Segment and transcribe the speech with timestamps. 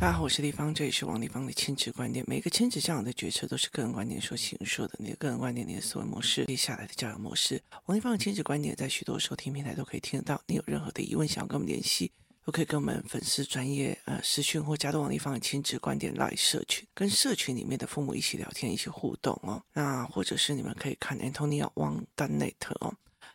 [0.00, 2.24] 大家好，我是丽芳，这里是王立芳的亲子观点。
[2.26, 7.62] 每个亲子教养的决策都是个人观点所形塑的，你的个人观点，你的思维模式，接下来的教养模式。
[7.86, 10.42] 王立芳的亲子观点在许多收听平台都可以听得到。
[10.46, 12.10] 你有任何的疑问想要跟我们联系，
[12.44, 19.62] 都可以跟我们粉丝专业呃私讯或加入王立芳的亲子观点 Live 社群，跟社群里面的父母一起聊天，一起互动哦。
[19.72, 22.92] 那或者是你们可以看 Antonia Wang 的 Net 哦。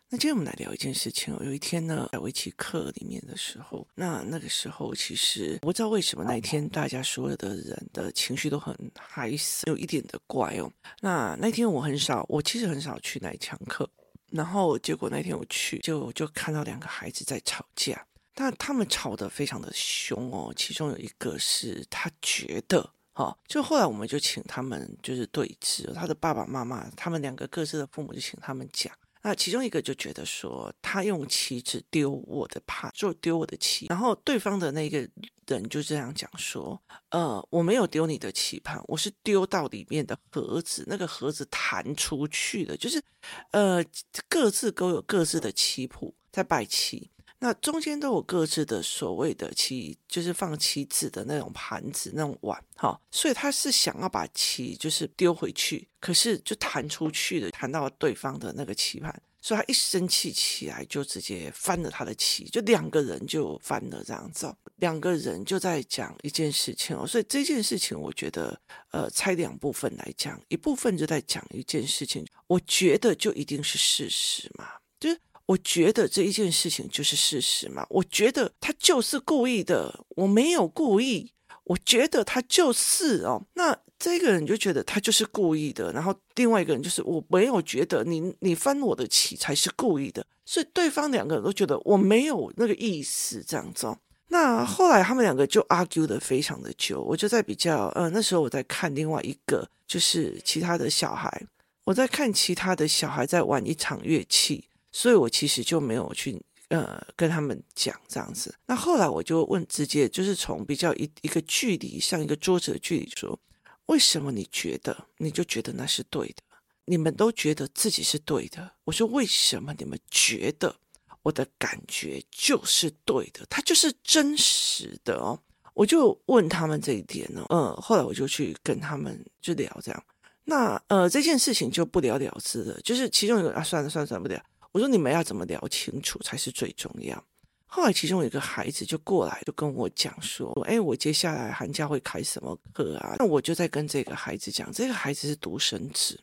[0.10, 1.42] 那今天我们来聊一件事情哦。
[1.44, 9.30] 有一天呢，在围棋课里面的时候，那那个时候其实我不知道为什么那一天大家所有的人的情绪都很嗨，
[9.66, 10.72] 有一点的怪哦。
[11.02, 13.90] 那那天我很少，我其实很少去那一堂课，
[14.32, 20.54] 然后结果那天我去，就就看到两个孩子在吵架，但他们吵得非常的凶哦。
[20.56, 28.90] 其中有一个是他觉得，哈，就后来我们就请他们就是对峙，他的爸爸妈妈，他们两个各自的父母就请他们讲。
[29.22, 33.88] 那其中一个就觉得说，他用棋子丢我的盘，就丢我的棋。
[33.90, 35.00] 然后对方的那个
[35.48, 43.04] 人就这样讲说，呃，我没有丢你的棋盘，我是丢到里面的盒子，那个盒子弹出去的，就是，
[43.52, 43.84] 呃，
[44.30, 47.12] 各自都有各自的棋谱在摆棋。
[47.40, 74.68] 那中间都有各自的所谓的棋，就是放棋子的那种盘子、那种碗，哈，所以他是想要把棋就是丢回去，可是就弹出去的，弹到对方的那个棋盘，所以他一生气起来就直接翻了他的棋，就两个人就翻了这样子，两个人就在讲一件事情哦，所以这件事情我觉得，呃，拆两部分来讲，一部分就在讲一件事情，我觉得就一定是事实嘛，
[75.00, 75.20] 就是。
[75.48, 81.32] 我觉得这一件事情就是事实嘛，我觉得他就是故意的，我没有故意，
[81.64, 93.98] 我觉得他就是哦，那这个人就觉得他就是故意的，然后另外一个人就是我没有觉得你你翻我的棋才是故意的，所以对方两个人都觉得我没有那个意思这样子哦。
[94.28, 101.48] 那后来他们两个就 argue 的非常的久，我就在比较，呃，那时候我在看另外一个，就是其他的小孩，
[101.86, 104.66] 我在看其他的小孩在玩一场乐器。
[104.98, 108.56] 所以我其实就没有去呃跟他们讲这样子。
[108.66, 113.40] 那后来我就问，直接就是从比较一一个距离，像一个桌子的距离说，
[113.86, 116.42] 为什么你觉得你就觉得那是对的？
[116.86, 118.72] 你们都觉得自己是对的。
[118.86, 120.76] 我说，为什么你们觉得
[121.22, 123.46] 我的感觉就是对的？
[123.52, 125.40] 它就是真实的哦。
[125.76, 130.04] 我就问他们这一点呢，嗯，后来我就去跟他们就聊这样。
[130.46, 134.42] 那呃这件事情就不了了之了，就是其中一个啊，算了算了算了，不了。
[134.72, 137.24] 我说你们要怎么聊清楚才是最重要。
[137.66, 146.20] 后来其中有一个孩子就过来，就跟我讲说：“哎，我接下来寒假会开什么课啊？”那我就在跟这个孩子讲，这个孩子是独生子，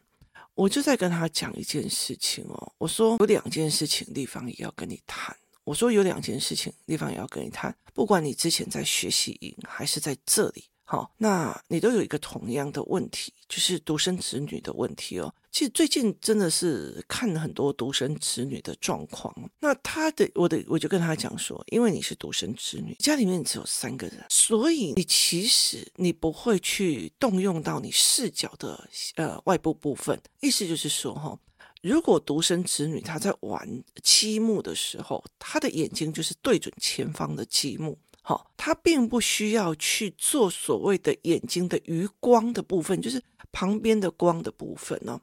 [0.54, 2.72] 我就在跟他讲一件事情哦。
[2.78, 5.36] 我说有两件事情，丽芳也要跟你谈。
[5.64, 7.74] 我说有两件事情，丽芳也要跟你谈。
[7.92, 10.64] 不管你之前在学习营还是在这里。
[10.86, 15.34] 好，那你都有一个同样的问题，就是独生子女的问题哦。
[15.50, 19.34] 其实最近真的是看了很多独生子女的状况。
[19.60, 30.20] 那他的，我的，我就跟他讲说，因为你是独生子女，家里面只有三个人，所以你其实你不会去动用到你视角的呃外部部分。
[30.40, 31.38] 意思就是说，哈，
[31.82, 33.66] 如果独生子女他在玩
[34.02, 37.98] 积木的时候，他的眼睛就是对准前方的积木。
[38.26, 45.20] 好，他并不需要去做所谓的眼睛的余光的部分，就是旁边的光的部分哦。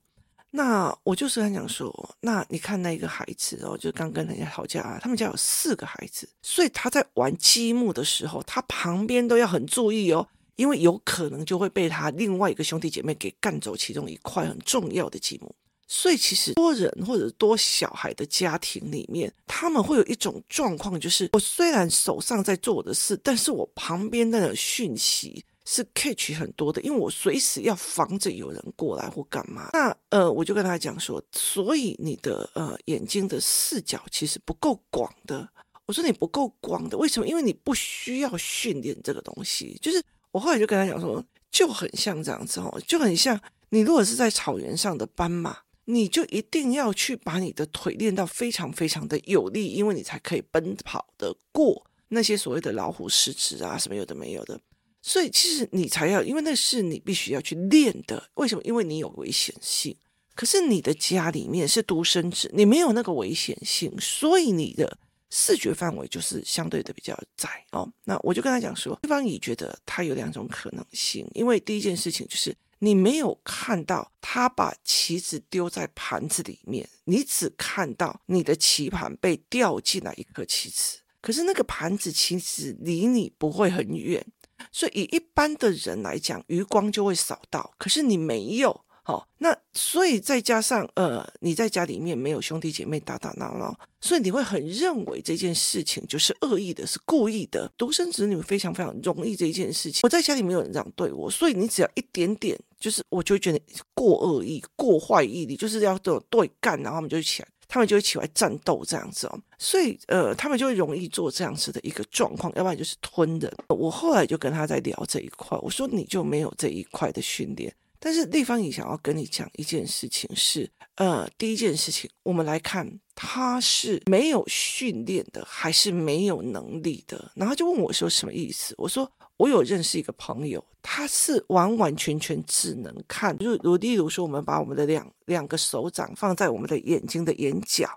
[0.51, 15.55] 那我就是很想说，那你看那个孩子哦，就刚跟人家吵架啊，他们家有四个孩子，所以他在玩积木的时候，他旁边都要很注意哦，因为有可能就会被他另外一个兄弟姐妹给干走其中一块很重要的积木。
[15.93, 29.69] 所以其实多人或者多小孩的家庭里面，他们会有一种状况，就是我虽然手上在做我的事，但是我旁边那个讯息是 catch 很多的，因为我随时要防着有人过来或干嘛。
[29.73, 35.45] 那呃，我就跟他讲说，所以你的呃眼睛的视角其实不够广的。
[35.85, 37.27] 我说你不够广的，为什么？
[37.27, 39.77] 因为你不需要训练这个东西。
[39.81, 40.01] 就是
[40.31, 41.21] 我后来就跟他讲说，
[41.51, 45.57] 就很像这样子哦，就很像你如果是在草原上的斑马。
[45.85, 54.59] 你就一定要去把你的腿练到非常非常的有力，因为你才可以奔跑得过那些所谓的老虎、狮子啊什么有的没有的。
[55.01, 58.29] 所以其实你才要，因为那是你必须要去练的。
[58.35, 58.61] 为什么？
[58.63, 59.95] 因为你有危险性。
[60.35, 64.97] 可是你的家里面是独生子，你没有那个危险性，所以你的
[65.29, 67.91] 视觉范围就是相对的比较窄哦。
[68.05, 72.55] 那我就跟他讲说，对方也觉得他有两种可能性，因为第一件事情就是。
[72.83, 80.97] 你没有看到他把棋子丢在盘子里面，你只看到你的棋盘被掉进来一颗棋子。
[81.21, 84.25] 可是那个盘子其实离你不会很远，
[84.71, 87.73] 所以以一般的人来讲，余光就会扫到。
[87.77, 88.83] 可是你没有。
[89.03, 97.67] 好，那所以再加上呃，你在家里面没有兄弟姐妹打打闹闹，所以你会很认为这件事情就是恶意的，是故意的。
[97.75, 100.01] 独生子女非常非常容易这一件事情。
[100.03, 103.59] 我在家里没有人这样对我，所以你只要一点点，就是我就会觉得
[103.95, 109.39] 过恶意、过坏意，你就是要对对干，然后他们就起来，他们就会起来战斗这样子哦。
[109.57, 113.51] 所以呃，他们就会容易做这样子的一个状况，要不然就是吞人。
[113.67, 117.73] 我后来就跟他在聊这一块，我说你就没有这一块的训练。
[118.03, 127.31] 但是丽芳也想要跟你讲一件事情是，呃，第一件事情，我们来看他是没有训练的，还是没有能力的？
[127.35, 128.73] 然后就问我说什么意思？
[128.79, 129.07] 我说
[129.37, 137.87] 我有认识一个朋友，他是完完全全只能看，就如例如说，我们把我们的两两个手掌放在我们的眼睛的眼角，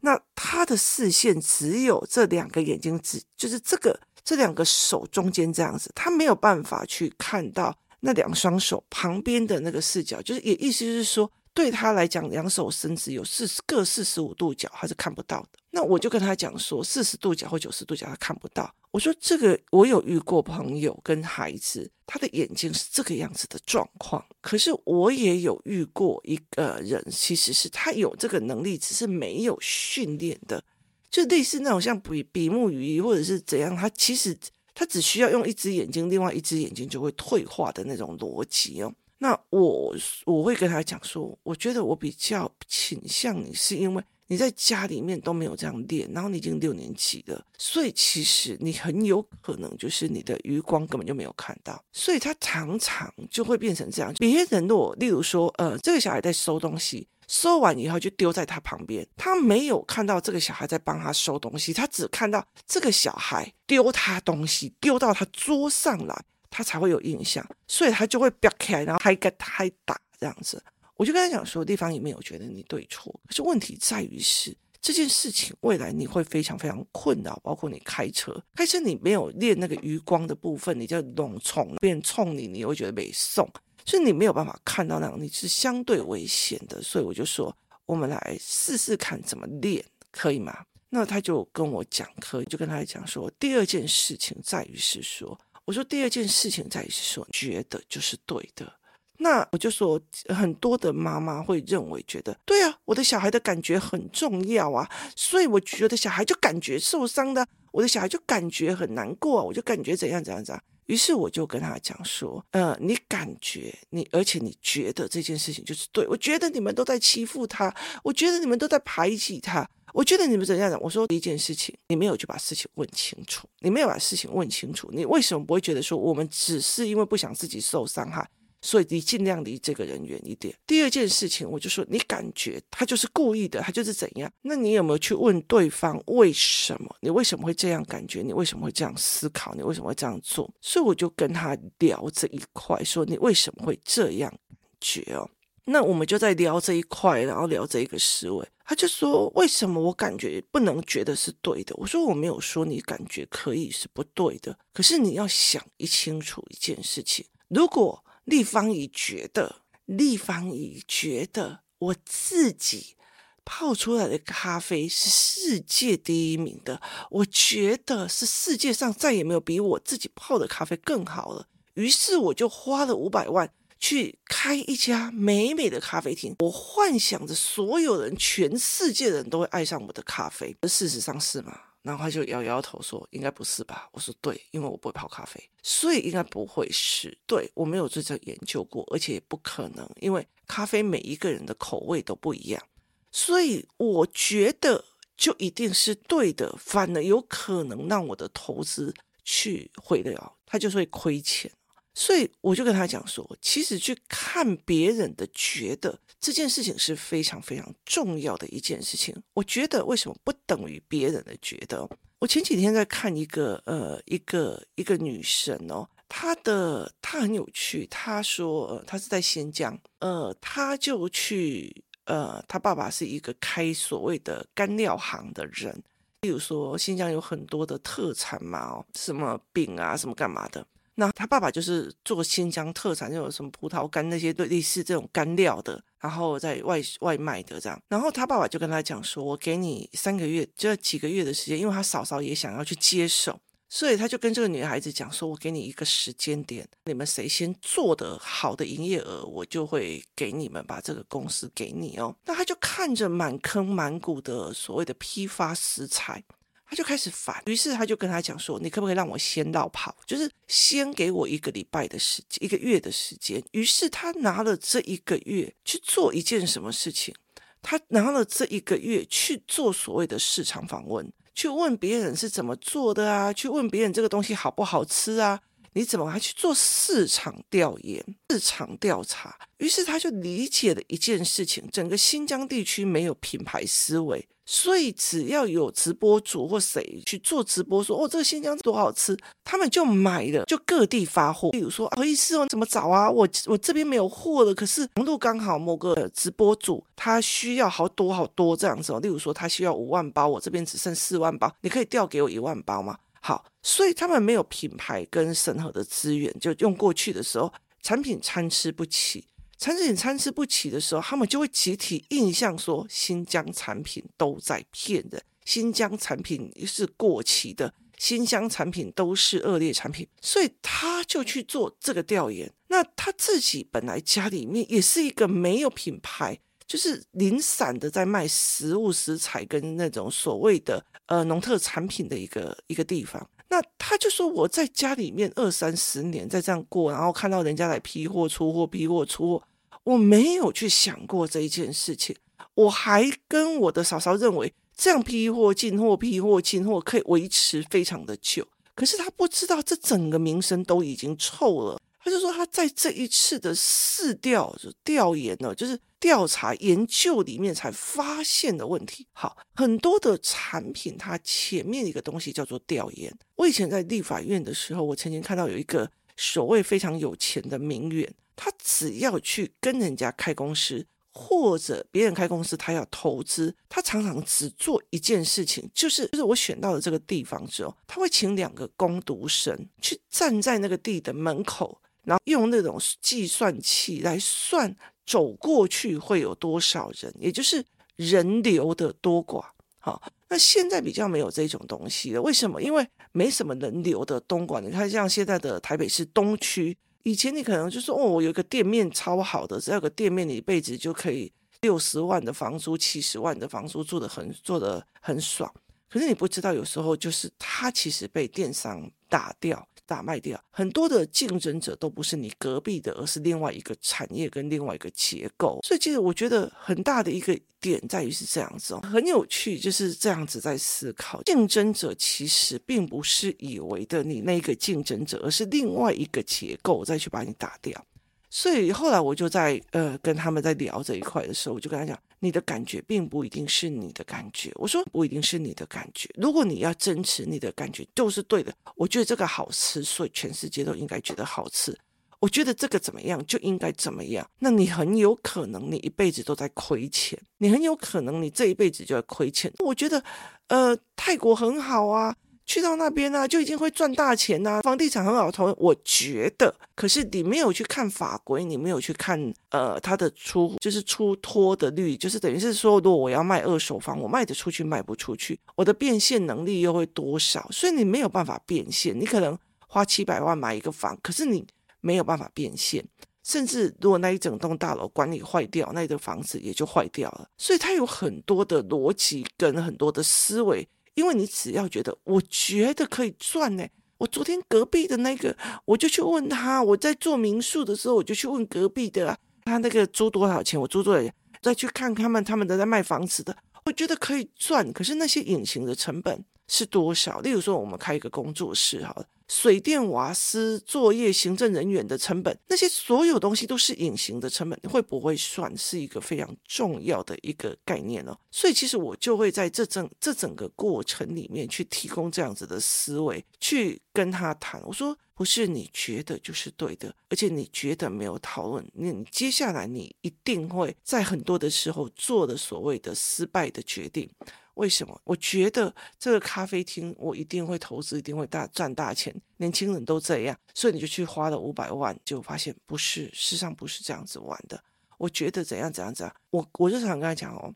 [0.00, 7.78] 那他的视线只有这两个眼睛，只就是这个这两个手中间这样子，他没有办法去看到。
[8.06, 15.58] 那两双手旁边的那个视角，就是也意思就是说，对他来讲，两手伸直有四十各四十五度角，他是看不到的。
[15.70, 18.70] 那我就跟他讲说，四十度角或九十度角他看不到。
[18.90, 24.22] 我说这个我有遇过朋友跟孩子，他的眼睛是这个样子的状况。
[24.42, 30.62] 可是我也有遇过一个人，其实是他有这个能力，只是没有训练的，
[31.10, 34.36] 就类似那种像比比目鱼或者是怎样，他其实。
[34.74, 38.92] 他只需要用一只眼睛，另外一只眼睛就会退化的那种逻辑哦。
[39.18, 39.94] 那我
[40.26, 54.12] 我会跟他讲说，我觉得我比较倾向你，是因为你在家里面都没有这样练，然后你已经六年级了，所以其实你很有可能就是你的余光根本就没有看到，所以他常常就会变成这样。
[54.14, 57.06] 别人如果例如说，呃，这个小孩在收东西。
[57.34, 70.62] 收完以后就丢在他旁边，他没有看到这个小孩在帮他收东西，他只看到这个小孩丢他东西丢到他桌上来，他才会有印象，所以他就会飙起来，然后还跟他打这样子。
[70.96, 83.50] 我就跟他讲说，地方也没有觉得你对错，可是问题在于是这件事情未来你会非常非常困扰，包括你开车，开车你没有练那个余光的部分，你就弄冲别人冲你，你会觉得没送。
[83.84, 86.80] 所以你没有办法看到那种，你是相对危险的。
[86.82, 87.54] 所以我就说，
[87.86, 90.64] 我们来试试看怎么练，可以吗？
[90.90, 98.72] 那他就跟我讲，可以，就跟他讲说，第二件事情在于是说，我说第二件事情在于是说，觉得就是对的。
[99.18, 110.64] 那我就说，很多的妈妈会认为觉得，对啊，我的小孩的感觉很重要啊，所以我觉得小孩就感觉受伤的，我的小孩就感觉很难过啊，我就感觉怎样怎样怎样。
[110.86, 120.80] 于是我就跟他讲说，呃，你感觉你，而且你觉得这件事情就是对，我觉得你们都在欺负他，我觉得你们都在排挤他，我觉得你们怎样讲？
[120.82, 128.28] 我说第一件事情，你没有去把事情问清楚，你没有把事情问清楚，你为什么不会觉得说我们只是因为不想自己受伤害？
[128.64, 130.54] 所以你尽量离这个人远一点。
[130.66, 134.32] 第二件事情，我就说你感觉他就是故意的，他就是怎样？
[134.40, 136.96] 那你有没有去问对方为什么？
[137.00, 138.22] 你为什么会这样感觉？
[138.22, 139.54] 你为什么会这样思考？
[139.54, 140.50] 你为什么会这样做？
[140.62, 145.28] 所以我就跟他聊这一块，说你为什么会这样感觉哦？
[145.66, 148.48] 那我们就在聊这一块，然后聊这一个思维。
[148.64, 151.76] 他就说为什么我感觉不能觉得是对的？
[151.76, 158.02] 我说我没有说你感觉可以是不对的，可是你要想一清楚一件事情，如果。
[158.24, 162.96] 立方已觉得，立方已觉得，我自己
[163.44, 166.80] 泡出来的咖啡是世界第一名的。
[167.10, 171.46] 我觉得是世界上再也没有比我自己泡的咖啡更好了。
[171.74, 176.34] 于是我就花了五百万去开一家美美的咖啡厅。
[176.38, 180.56] 我幻想着所有人，全世界的人都会爱上我的咖啡。
[180.62, 181.60] 而事实上是吗？
[181.84, 187.16] 然后他就摇摇头说：“应该不是吧？”我说：“对，因为我不会泡咖啡，所以应该不会是。
[187.26, 192.66] 对，我没有对这研究过，而且也不可能，因为咖啡每一个人的口味都不一样，
[193.12, 194.82] 所以我觉得
[195.14, 201.52] 就一定是对的，反而有可能让我的投资去毁掉，他就是会亏钱。
[201.94, 209.14] 所以我就跟他讲说，其实去看别人的觉得。”这件事情是非常非常重要的一件事情。
[209.34, 211.88] 我觉得为什么不等于别人的觉得？
[212.18, 217.86] 我前几天在看一个呃一个一个女生哦，她的她很有趣。
[217.90, 225.82] 她说，她是在新疆，呃，她就去呃，她爸爸是一个开所谓的干料行的人。
[226.22, 230.66] 例如说，新疆有很多的特产嘛，哦，什么饼啊，什么干嘛的。
[230.96, 235.82] 那他爸爸就是做新疆特产，就有什么葡萄干那些类似这种干料的。
[235.98, 237.80] 然后在外外卖的这样。
[237.88, 256.22] 然后他爸爸就跟他讲说：“我给你三个月，这几个月的时间，因为他嫂嫂也想要去接手。”所以他就跟这个女孩子讲说：“我给你一个时间点，你们谁先做的好的营业额，我就会给你们把这个公司给你哦。”那他就看着满坑满谷的所谓的批发食材，
[256.66, 257.42] 他就开始烦。
[257.46, 259.94] 于是他就跟他讲说：“你可不可以让我先绕跑？
[260.06, 267.14] 就是先给我一个礼拜的时间，一个月的时间。”于是他拿了这一个月去做一件什么事情？
[267.62, 271.12] 他拿了这一个月去做所谓的市场访问。
[271.34, 273.32] 去问别人是怎么做的啊？
[273.32, 275.40] 去问别人这个东西好不好吃啊？
[275.74, 279.36] 你怎么还去做市场调研、市场调查？
[279.58, 284.26] 于是他就理解了一件事情：整个新疆地区没有品牌思维。
[284.46, 291.50] 所以只要有直播主或谁去做直播说，哦，这个新疆多好吃，他们就买了，就各地发货。
[291.50, 293.10] 比如说，不好意思哦，怎么找啊？
[293.10, 299.00] 我我这边没有货了，可是长度刚好某个直播主他需要好多好多这样子哦。
[299.00, 302.98] 例如说，他需要五万包，我这边只剩四万包，你可以调给我一万包吗？
[303.26, 307.50] 好，所以他们没有品牌跟审核的资源，就用过去的时候，
[307.80, 309.26] 产品参差不齐。
[309.56, 322.52] 产品参差不齐的时候，他们就会集体印象说新疆产品都在骗人，新疆产品是过期的，新疆产品都是恶劣产品，所以他就去做这个调研。
[322.68, 333.28] 那他自己本来家里面也是一个没有品牌，就是零散的在卖食物食材跟那种所谓的呃农特产品的一个一个地方。
[333.48, 339.42] 那他就说我在家里面二三十年在这样过，然后看到人家来批货出货，批货出货。
[339.84, 342.16] 我没有去想过这一件事情，
[342.54, 351.78] 我还跟我的嫂嫂认为这样批货进货批货进货可以维持非常的久，可是他不知道这整个名声都已经臭了。
[352.02, 359.06] 他就说他在这一次的市调就调研呢，就是调查研究里面才发现的问题。
[359.14, 363.10] 好，很多的产品它前面一个东西叫做调研。
[363.36, 368.06] 我以前在立法院的时候，我曾经看到有一个所谓非常有钱的名媛。
[368.36, 387.64] 他只要去跟人家开公司，或者别人开公司，他要投资，他常常只做一件事情，就是就是我选到了这个地方之后，他会请两个攻读生去站在那个地的门口，然后用那种计算器来算走过去会有多少人，也就是
[387.96, 389.44] 人流的多寡。
[389.78, 392.62] 好，那现在比较没有这种东西了，为什么？
[392.62, 396.76] 因为没什么人流的东莞，你看像现在的台北市东区。
[397.02, 401.30] 以前你可能就说哦，我有一个店面超好的，只要有个店面，你一辈子就可以
[401.60, 405.52] 六十万的房租、七十万的房租，住得很做得很爽。
[405.90, 409.68] 可是你不知道，有时候就是他其实被电商打掉。
[409.86, 415.60] 大卖掉，很多的竞争者都不是你隔壁的，而是另外一个产业跟另外一个结构。
[415.62, 421.22] 所以其实我觉得很大的一个点在于是这样子哦，很有趣，就是这样子在思考。
[421.22, 427.84] 竞争者其实并不是以为的你那个竞争者，而是另外一个结构再去把你打掉。
[428.30, 434.50] 所以后来我就在呃跟他们在聊这一块的时候，我就跟他讲，你的感觉并不一定是你的感觉。
[434.54, 438.50] 我说不一定是你的感觉，如果你要坚持你的感觉就是对的。
[438.76, 441.78] 我觉得这个好吃，所以全世界都应该觉得好吃。
[442.20, 444.26] 我觉得这个怎么样就应该怎么样。
[444.38, 449.52] 那你很有可能你一辈子都在亏钱，你很有可能你这一辈子就在亏钱。
[449.58, 450.02] 我觉得
[450.48, 452.16] 呃泰国很好啊。
[452.46, 455.54] 去到那边呢、啊，就已经会赚大钱呐、啊，房地产很好投。
[455.58, 467.48] 我觉得，可是你没有去看法规，你没有去看呃它的出就是出脱的率，就是等于是说，如果我要卖二手房，我卖得出去卖不出去，我的变现能力又会多少？
[467.50, 468.98] 所以你没有办法变现。
[468.98, 471.46] 你可能花七百万买一个房，可是你
[471.80, 472.84] 没有办法变现。
[473.22, 477.26] 甚至如果那一整栋大楼管理坏掉，那个房子也就坏掉了。
[477.38, 480.68] 所以它有很多的逻辑跟很多的思维。
[480.94, 483.66] 因为你只要觉得，我觉得可以赚呢。
[483.98, 486.62] 我昨天隔壁的那个，我就去问他。
[486.62, 490.60] 我在做民宿的时候，我就去问隔壁的，他那个租多少钱？
[490.60, 491.14] 我租多少钱？
[491.40, 494.72] 再去看他们，他们都在卖房子的，我觉得可以赚。
[494.72, 497.20] 可是那些隐形的成本是多少？
[497.20, 499.06] 例如说，我们开一个工作室，好了。
[499.28, 508.16] 水电瓦斯作业行政人员的成本，那些所有东西都是隐形的成本，会不会算是一个非常重要的一个概念哦？
[508.30, 514.62] 所以其实我就会在这整这整个过程里面去提供这样子的思维，去跟他谈。
[514.66, 524.08] 我说不是你觉得就是对的，而且你觉得没有讨论，你接下来你一定会在很多的时候做的所谓的失败的决定。
[524.54, 525.00] 为什么？
[525.04, 529.14] 我觉得这个咖啡厅我一定会投资，一定会大赚大钱。
[529.38, 534.62] 年轻人都这样，所以你就去花了五百万，就发现不是，事实上不是这样子玩的。
[534.98, 536.16] 我觉得怎样怎样怎样。
[536.30, 537.52] 我我就想跟他讲哦，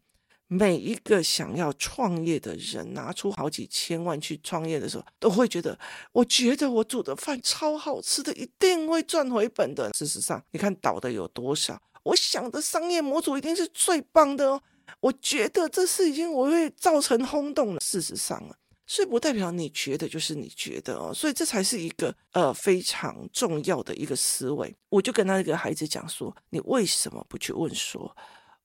[0.48, 5.78] 每一个想要创业的人，拿出好几千万去创业的时候，都会觉得，
[6.12, 9.90] 我觉得我煮的饭超好吃的，一定会赚回本的。
[9.92, 11.80] 事实上，你看倒的有多少？
[12.02, 14.62] 我想的商业模组一定是最棒的哦。
[15.00, 17.80] 我觉得这事已经我会造成轰动了。
[17.80, 18.54] 事实上啊，
[18.86, 24.74] 所以不代表你觉得就是你觉得哦，所以这才是一个呃非常重要的一个思维。
[24.88, 28.16] 我就跟他那个孩子讲说，你为什么不去问说，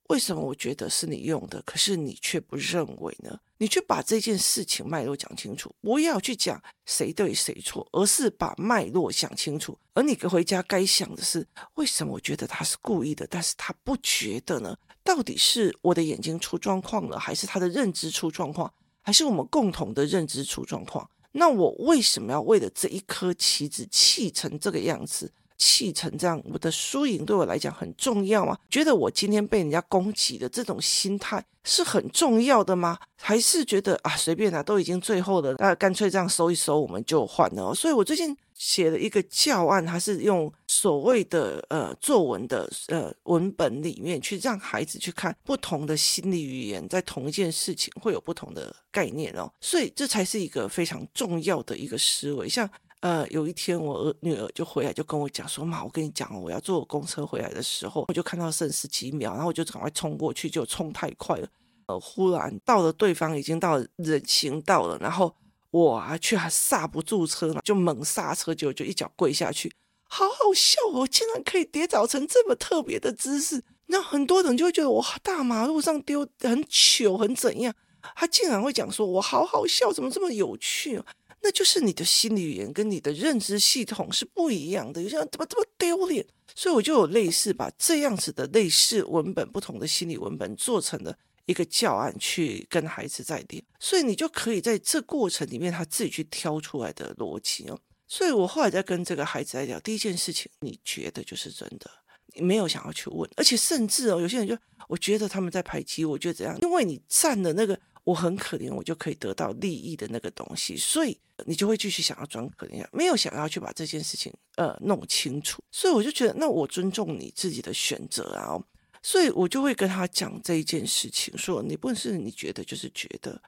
[0.10, 3.40] 为什么我觉得是你用的，可是你却不认为呢？
[3.58, 9.78] 你去把这件事情脉络讲清楚，不要去讲谁对谁错，而是把脉络想清楚。
[9.94, 14.78] 而你回家该想的是，为什么我觉得他是故意的，但是他不觉得呢？
[15.04, 21.10] 到底是我的眼睛出状况了，还是他的认知出状况，还是我们共同的认知出状况？
[21.32, 25.32] 那我为什么要为了这一颗棋子气成这个样子？
[25.64, 28.58] 气成这样，我的输赢对我来讲很重要吗？
[28.70, 33.00] 觉得我今天被人家攻击的这种心态是很重要的吗？
[33.16, 37.74] 还是觉得啊随便啦，都已经最后了，那干脆这样收一收，我们就换了。
[37.74, 49.50] 所以我最近写了一个教案，它是用所谓的呃作文的呃文本里面去让孩子去看不同的心理语言，在同一件事情会有不同的概念哦。
[49.62, 52.70] 所以这才是一个非常重要的一个思维，像。
[53.04, 61.48] 呃，有一天我儿女儿就回来就跟我讲说，妈，我跟你讲，我要坐公车回来的时候，我就看到剩十几秒，然后我就赶快冲过去，就冲太快了，
[61.88, 65.36] 呃，忽然到了对方已经到人行道了，然后
[65.72, 69.70] 我啊却还刹不住车了，就猛刹车，就就一脚跪下去，
[70.08, 77.74] 好好笑哦，竟然可以跌倒成这么特别的姿势，那很多人就会觉得我大马路上丢很糗很怎样，
[78.16, 81.04] 他竟然会讲说我好好笑，怎么这么有趣？
[81.46, 86.26] 那就是你的心理语言跟你的认知系统是不一样的，有些人怎么这么丢脸？
[86.56, 91.14] 所以我就有类似把这样子的类似文本，不同的心理文本做成了
[91.46, 97.78] 一个教案去跟孩子在练，所以你就可以在这过程里面他自己去挑出来的逻辑哦。
[98.08, 101.90] 所以我后来在跟这个孩子在聊，第一件事情，你觉得就是真的，
[102.36, 107.78] 你没有想要去问，而且甚至哦，有些人就我觉得他们在排挤，我觉得怎样，因为你占了那个。
[108.04, 115.64] 我很可怜，我就可以得到利益的那个东西，所以你就会继续想要装可怜，没有想要去把这件事情呃弄清楚。
[115.72, 118.60] 所以我就觉得，那我尊重你自己的选择啊，
[119.02, 123.42] 所以我就会跟他讲这一件事情，说你不是你觉得就是觉得，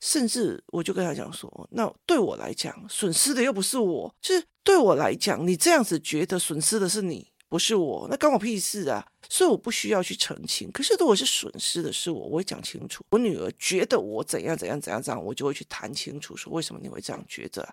[0.00, 7.30] 甚至我就跟他讲说，那对我来讲，损失的又不是我，就是对我来讲，你这样子觉得损失的是你。
[7.50, 9.04] 不是我，那关我屁事啊！
[9.28, 10.70] 所以我不需要去澄清。
[10.70, 13.04] 可是如果是损失的是我，我会讲清楚。
[13.10, 17.68] 我女儿觉得我怎样怎样怎样这样，我就会去谈清楚，说为什么你会这样觉得？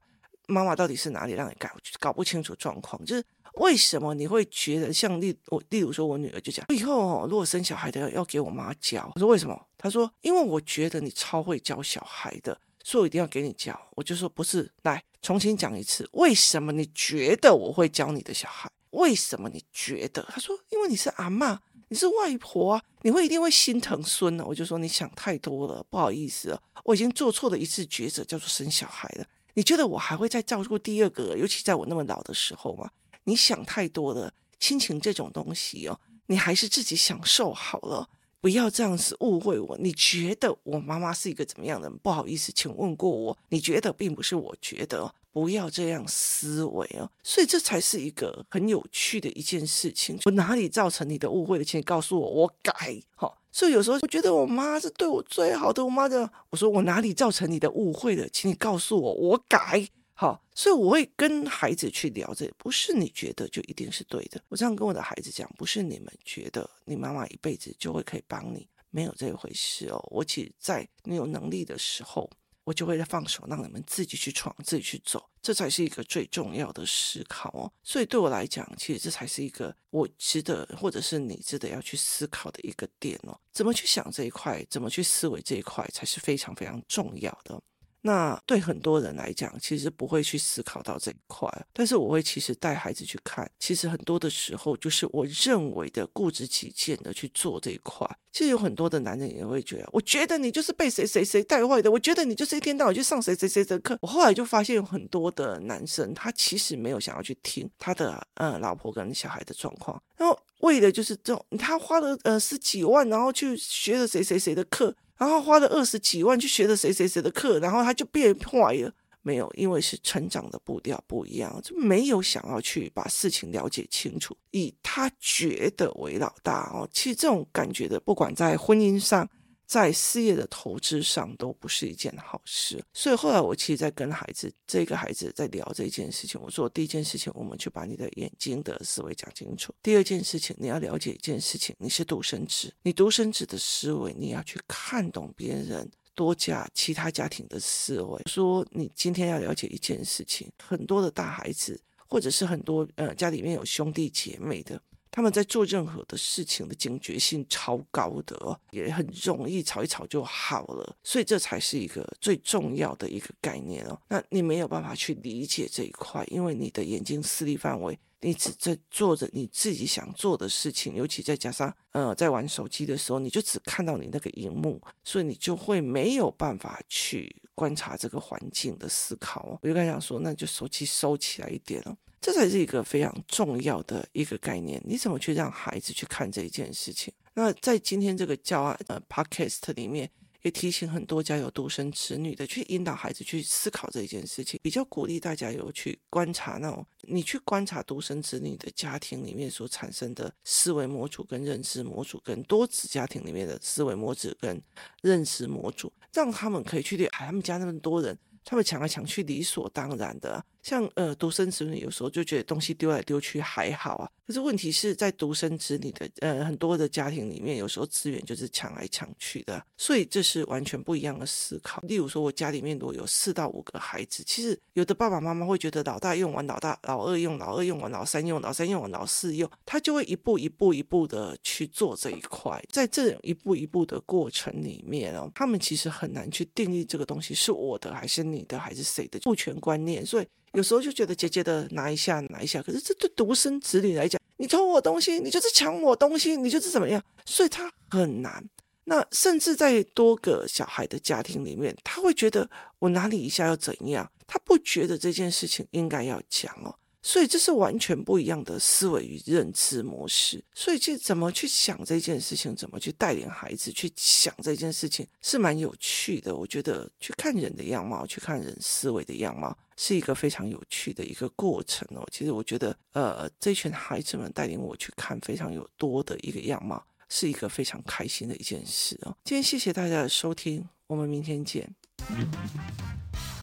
[0.48, 3.00] 妈妈到底是哪里让你搞搞不清楚状况？
[3.06, 3.24] 就是
[3.56, 9.12] 为什么你会觉得像例我，例如说我女儿就讲，以后哦，如果生小孩的要给我妈教。
[9.14, 9.68] 我说为什么？
[9.78, 13.80] 她说因为我觉得你超会教小孩的，所以我一定要给你教。
[13.96, 18.68] 我就说不是，来重新讲一次，为什么你觉得我会教你的小孩？
[18.98, 20.22] 为什么你觉得？
[20.30, 21.58] 他说：“因为你是阿嬷，
[21.90, 29.26] 你是外婆啊，你会一定会心疼孙呢。”我就说：“你想太多了，不好意思，我已经做错了一次抉择，叫做生小孩了。
[29.54, 31.38] 你觉得我还会再照顾第二个？
[31.38, 32.90] 尤其在我那么老的时候吗？
[33.26, 34.34] 你想太多了。
[34.60, 38.10] 亲情这种东西哦，你还是自己享受好了，
[38.42, 39.78] 不要这样子误会我。
[39.78, 41.96] 你觉得我妈妈是一个怎么样的人？
[42.00, 50.18] 不好意思，请问过我，你觉得并不是我觉得。”不要这样思维哦，所以这才是一个很有趣的一件事情。
[50.26, 51.64] 我哪里造成你的误会了？
[51.64, 53.00] 请你告诉我，我改。
[53.16, 55.86] 好，所以有时候我觉得我妈是对我最好的。
[55.86, 58.28] 我妈的，我说我哪里造成你的误会了？
[58.30, 59.88] 请你告诉我，我改。
[60.16, 64.42] 好，所以我会跟孩子去聊这，不是你觉得就一定是对的。
[64.50, 70.04] 我这样跟我的孩子讲，不是你们觉得你妈妈一辈子就会可以帮你，没有这回事哦。
[70.10, 72.28] 我其实在你有能力的时候。
[72.68, 77.72] 我就会放手，让你们自己去闯，自己去走，这才是一个最重要的思考哦。
[77.82, 83.40] 所以对我来讲，其实这才是一个我值得，或者是你值得要去思考的一个点哦。
[83.54, 87.58] 怎么去想这一块，怎么去思维这一块，才是非常非常重要的。
[88.02, 98.08] 那对很多人来讲，其实不会去思考到这一块，但是我会其实带孩子去看，其实很多的时候就是我认为的固执己见的去做这一块。
[98.32, 103.98] 其实有很多的男人也会觉得，我觉得你就是被谁谁谁带坏的，我觉得你就是一天到晚去上谁谁谁的课。
[104.00, 114.96] 我后来就发现有很多的男生，他其实没有想要去听他的呃老婆跟小孩的状况，然后为的就是这种，他花了呃十几万，然后去学了谁谁谁的课。
[115.18, 118.92] 然后花了二十几万去学了谁谁谁的课，然后他就变坏了。
[119.22, 126.88] 没有，因为是成长的步调不一样，就没有想要去把事情了解清楚，以他觉得为老大哦。
[126.94, 129.28] 其实这种感觉的，不管在婚姻上。
[129.68, 136.40] 在事业的投资上都不是一件好事，所以后来我其实，在跟孩子这个孩子在聊这件事情。
[136.42, 148.22] 我说，第一件事情，我们去把你的眼睛的思维讲清楚；第二件事情，你要了解一件事情，你是独生子，你独生子的思维，你要去看懂别人多家其他家庭的思维。
[148.26, 151.78] 说你今天要了解一件事情，很多的大孩子，
[152.08, 154.82] 或者是很多呃家里面有兄弟姐妹的。
[155.10, 164.00] 他们在做任何的事情的警觉性超高的，也很容易吵一吵就好了，所以这才是一个最重要的一个概念哦。
[164.10, 179.60] 那你没有办法去理解这一块，因为你的眼睛视力范围，你只在做着你自己想做的事情，尤其再加上呃在玩手机的时候，你就只看到你那个荧幕，所以你就会没有办法去观察这个环境的思考哦。
[179.62, 181.98] 我就跟他讲说，那就手机收起来一点哦。
[182.28, 187.14] 这才是一个非常重要的一个概念，你怎么去让孩子去看这一件事情？
[187.36, 190.12] 那在今天这个教案呃 Podcast 里面，
[190.42, 204.62] 也提醒很多家有独生子女的，去引导孩子去思考这一件事情，比较鼓励大家有去观察那种，你去观察独生子女的家庭里面所产生的思维模组跟认知模组，跟多子家庭里面的思维模组跟
[205.02, 210.44] 认知模组，让他们可以去理解他们家那么多人，他们抢来抢去理所当然的。
[210.68, 221.82] 像呃独生子女有时候就觉得东西丢来丢去还好啊，可是问题是在独生子女的呃很多的家庭里面，有时候资源就是抢来抢去的，所以这是完全不一样的思考。
[221.84, 232.62] 例如说，我家里面如果有四到五个孩子，其实有的爸爸妈妈会觉得老大用完，老大老二用，老二用完，老三用，老三用完，老四用，他就会一步一步一步的去做这一块。
[232.70, 240.28] 在这一步一步的过程里面哦，他们其实很难去定义这个东西是我的还是你的还是谁的父权观念，所以。
[240.58, 248.44] 有时候就觉得姐姐的拿一下拿一下，可是这对独生子女来讲，你偷我东西，你就是抢我东西，你就是怎么样，所以他很难。
[248.86, 256.74] 那甚至在多个小孩的家庭里面，他会觉得我哪里一下要怎样，他不觉得这件事情应该要讲哦。
[257.08, 260.44] 所以这是完全不一样的思维与认知模式。
[260.54, 266.36] 所以去怎么去想这件事情，怎么去带领孩子去想这件事情，是蛮有趣的。
[266.36, 272.06] 我觉得去看人的样貌，去看人思维的样貌，是一个非常有趣的一个过程哦。
[272.12, 279.16] 其实我觉得，呃，这群孩子们带领我去看非常有多的一个样貌，是一个非常开心的一件事哦。
[279.24, 281.74] 今天谢谢大家的收听，我们明天见。